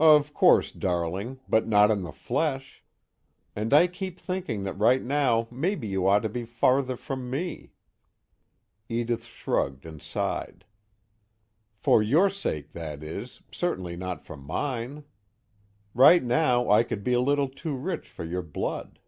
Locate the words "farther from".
6.44-7.30